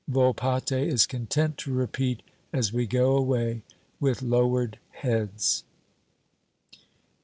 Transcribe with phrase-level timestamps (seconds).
[0.09, 3.61] Volpatte is content to repeat as we go away
[3.99, 5.63] with lowered heads.